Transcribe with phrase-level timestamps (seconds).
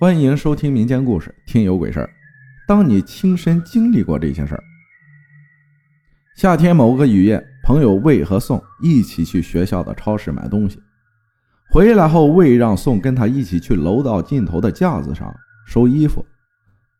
[0.00, 2.08] 欢迎收听民间故事，听有鬼事儿。
[2.68, 4.62] 当你亲身经历过这些事儿。
[6.36, 10.80] 夏天某个雨夜，朋友魏和宋一起去学校的超市买东西，
[11.72, 15.34] 回来后，魏让宋跟他一起去楼道尽头的架子上
[15.66, 16.24] 收衣服。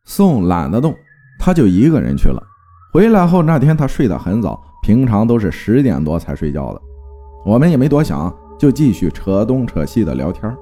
[0.03, 0.93] 宋懒得动，
[1.39, 2.43] 他就一个人去了。
[2.91, 6.81] 回来后那天他睡得很早，平常都是十点多才睡觉的。
[7.45, 8.29] 我们也没多想，
[8.59, 10.53] 就继续扯东扯西的聊天。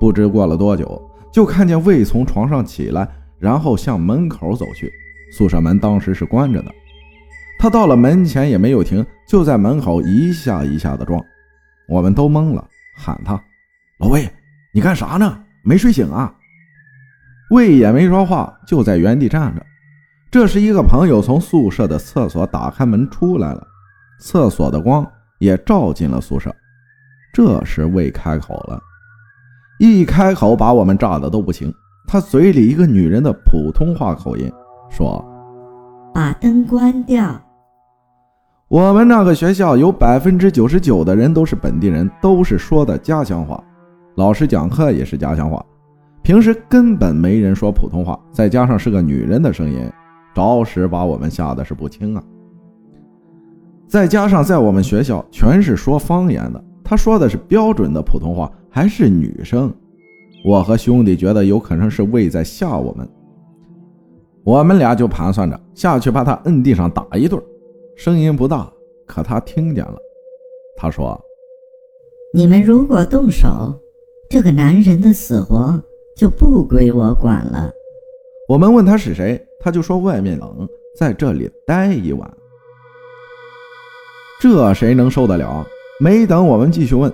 [0.00, 1.05] 不知过了多久。
[1.36, 3.06] 就看见魏从床上起来，
[3.38, 4.90] 然后向门口走去。
[5.30, 6.74] 宿舍门当时是关着的，
[7.58, 11.22] 他到了门前也没有停，就在门口一下一下的撞。
[11.90, 13.38] 我们都懵了，喊他
[14.00, 14.26] ：“老魏，
[14.72, 15.38] 你干啥呢？
[15.62, 16.34] 没睡醒啊？”
[17.52, 19.62] 魏也没说话，就在原地站着。
[20.30, 23.62] 这时，一个朋友从宿舍的厕所打开门出来了，
[24.20, 25.06] 厕所的光
[25.38, 26.50] 也照进了宿舍。
[27.30, 28.80] 这时，魏开口了。
[29.78, 31.72] 一开口把我们炸的都不行，
[32.06, 34.50] 他嘴里一个女人的普通话口音
[34.88, 35.22] 说
[36.14, 37.38] ：“把灯关掉。”
[38.68, 43.62] 我们那个学校有百分之九十九的人都是本地人，都是说的家乡话，
[44.14, 45.64] 老师讲课也是家乡话，
[46.22, 49.88] 平时根本没人说普通话，再加上是个女人的声音，
[50.34, 52.22] 着实把我们吓得是不轻啊。
[53.86, 58.50] 再加上在我们学校全是说方言的，他说的是标准的普通话。
[58.76, 59.74] 还是女生，
[60.44, 63.08] 我和兄弟觉得有可能是魏在吓我们，
[64.44, 67.42] 我们俩就盘算着下去把他摁地上打一顿，
[67.96, 68.70] 声音不大，
[69.06, 69.96] 可他听见了。
[70.76, 71.18] 他说
[72.34, 73.48] ：“你们如果动手，
[74.28, 75.82] 这个男人的死活
[76.14, 77.72] 就不归我管了。”
[78.46, 80.68] 我们问他是谁，他就说外面冷，
[80.98, 82.30] 在这里待一晚。
[84.38, 85.66] 这谁能受得了？
[85.98, 87.10] 没等我们继续问。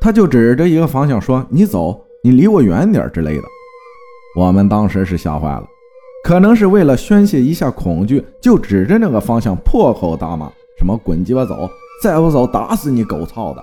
[0.00, 3.42] 他就指着一个方向说：“你走，你离我远点之类的。”
[4.38, 5.64] 我们当时是吓坏了，
[6.24, 11.68] 可能是为了宣泄一下恐惧，就指着那个方向破口大骂：“什么滚鸡巴走，
[12.02, 13.62] 再不走打死你狗操的！”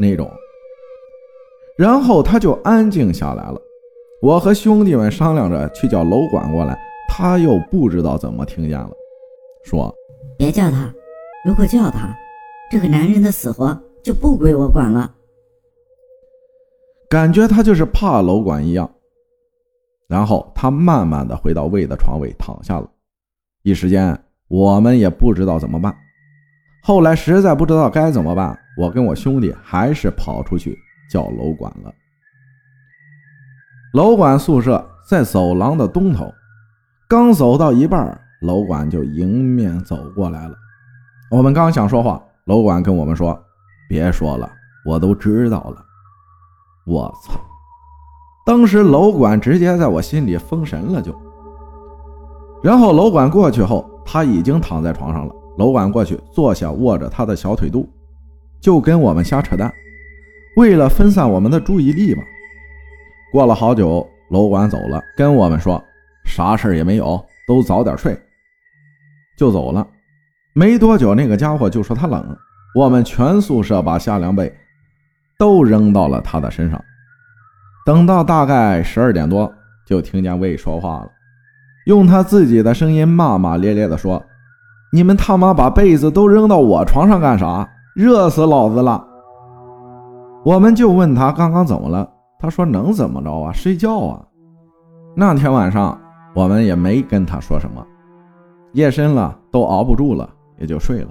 [0.00, 0.30] 那种。
[1.76, 3.60] 然后他就安静下来了。
[4.22, 6.78] 我和兄弟们商量着去叫楼管过来，
[7.08, 8.90] 他又不知道怎么听见了，
[9.64, 9.94] 说
[10.38, 10.92] ：“别叫他，
[11.44, 12.16] 如果叫他，
[12.70, 15.12] 这个男人的死活就不归我管了。”
[17.10, 18.90] 感觉他就是怕楼管一样，
[20.08, 22.88] 然后他慢慢的回到魏的床位躺下了。
[23.62, 25.94] 一时间我们也不知道怎么办。
[26.82, 30.78] 后来实在不知道该怎么办，我跟我兄弟还是跑出去
[31.10, 31.92] 叫楼管了。
[33.94, 36.30] 楼管宿舍在走廊的东头，
[37.08, 40.54] 刚走到一半，楼管就迎面走过来了。
[41.30, 43.38] 我们刚想说话，楼管跟我们说
[43.88, 44.50] ：“别说了，
[44.84, 45.84] 我都知道了。”
[46.88, 47.38] 我操！
[48.46, 51.14] 当时楼管直接在我心里封神了，就。
[52.62, 55.34] 然后楼管过去后，他已经躺在床上了。
[55.58, 57.86] 楼管过去坐下，握着他的小腿肚，
[58.58, 59.70] 就跟我们瞎扯淡，
[60.56, 62.22] 为了分散我们的注意力吧。
[63.30, 65.82] 过了好久，楼管走了，跟我们说
[66.24, 68.18] 啥事也没有，都早点睡，
[69.36, 69.86] 就走了。
[70.54, 72.34] 没多久，那个家伙就说他冷，
[72.74, 74.50] 我们全宿舍把夏凉被。
[75.38, 76.82] 都扔到了他的身上。
[77.86, 79.50] 等到大概十二点多，
[79.86, 81.10] 就听见魏说话了，
[81.86, 84.22] 用他自己的声音骂骂咧咧地说
[84.92, 87.66] ：“你们他妈把被子都扔到我床上干啥？
[87.94, 89.02] 热死老子了！”
[90.44, 93.52] 我们就问他刚刚怎么了，他说：“能怎么着啊？
[93.52, 94.22] 睡觉啊。”
[95.16, 95.98] 那天晚上
[96.34, 97.84] 我们也没跟他说什么，
[98.72, 100.28] 夜深了都熬不住了，
[100.58, 101.08] 也就睡了。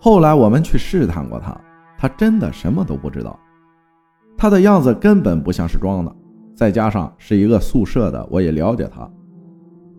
[0.00, 1.56] 后来我们去试探过他。
[2.02, 3.38] 他真的什么都不知道，
[4.36, 6.12] 他的样子根本不像是装的，
[6.52, 9.08] 再加上是一个宿舍的，我也了解他，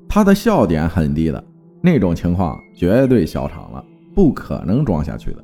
[0.10, 1.42] 他的笑点很低的
[1.82, 3.82] 那种情况，绝对笑场了，
[4.14, 5.42] 不可能装下去的。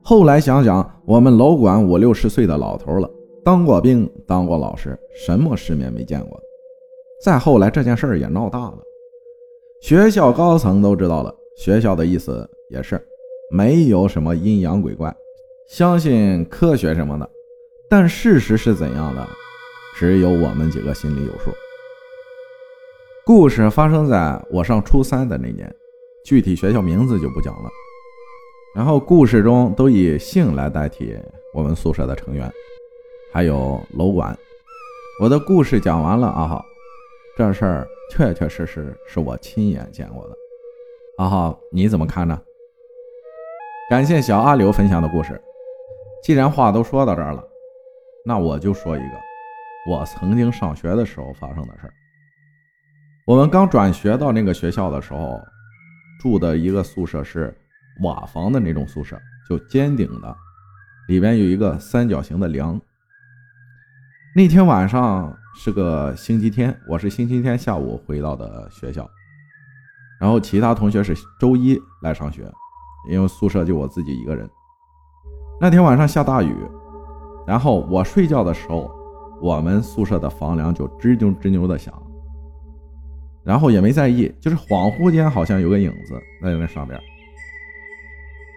[0.00, 3.06] 后来想想，我们楼管五六十岁的老头了，
[3.44, 6.40] 当过兵，当过老师，什么世面没见过。
[7.22, 8.78] 再后来这件事也闹大了，
[9.82, 12.98] 学校高层都知道了，学校的意思也是。
[13.50, 15.10] 没有什么阴阳鬼怪，
[15.68, 17.30] 相信科学什么的，
[17.90, 19.28] 但事实是怎样的，
[19.94, 21.50] 只有我们几个心里有数。
[23.26, 25.70] 故事发生在我上初三的那年，
[26.24, 27.68] 具体学校名字就不讲了。
[28.74, 31.14] 然后故事中都以姓来代替
[31.52, 32.50] 我们宿舍的成员，
[33.30, 34.36] 还有楼管。
[35.22, 36.64] 我的故事讲完了，阿浩，
[37.36, 40.34] 这事儿确确实实是我亲眼见过的。
[41.18, 42.40] 阿浩，你怎么看呢？
[43.90, 45.38] 感谢小阿刘分享的故事。
[46.22, 47.42] 既然话都说到这儿了，
[48.24, 49.20] 那我就说一个。
[49.88, 51.94] 我曾经上学的时候发生的事儿。
[53.26, 55.40] 我们刚转学到那个学校的时候，
[56.20, 57.56] 住的一个宿舍是
[58.02, 59.18] 瓦房的那种宿舍，
[59.48, 60.36] 就尖顶的，
[61.08, 62.78] 里边有一个三角形的梁。
[64.34, 69.08] 那天晚上是个星期天，我是星期天下午回到的学校，
[70.20, 72.50] 然后其他同学是周一来上学，
[73.10, 74.48] 因为宿舍就我自己一个人。
[75.60, 76.54] 那天晚上下大雨，
[77.44, 78.88] 然后我睡觉的时候，
[79.42, 81.92] 我们宿舍的房梁就吱扭吱扭的响，
[83.42, 86.98] 然后也没在意，就是恍惚间好像有个影子在那上边。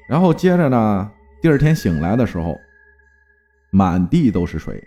[0.07, 1.11] 然后接着呢，
[1.41, 2.55] 第二天醒来的时候，
[3.71, 4.79] 满地都是水。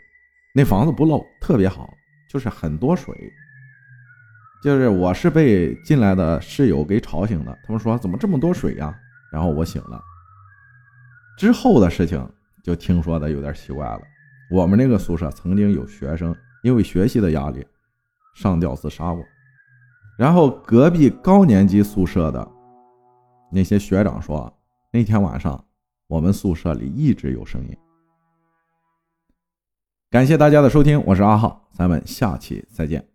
[0.55, 1.93] 那房子不漏，特别好，
[2.31, 3.13] 就是很多水。
[4.63, 8.95] 就是我是被进来的室友给吵醒的，他们说怎么这么多水呀？
[9.33, 10.01] 然后我醒了。
[11.37, 12.27] 之后的事情
[12.63, 14.01] 就听说的有点奇怪了。
[14.51, 17.67] 我们那个宿舍曾经有学生因为学习的压力
[18.35, 19.25] 上吊自杀过。
[20.17, 22.49] 然后隔壁高年级宿舍的
[23.51, 24.53] 那些学长说，
[24.93, 25.65] 那天晚上
[26.07, 27.77] 我们宿舍里一直有声音。
[30.11, 33.14] 感谢大家的收听，我是阿浩，咱们下期再见。